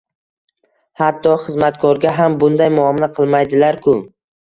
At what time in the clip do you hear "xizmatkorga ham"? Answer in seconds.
1.43-2.41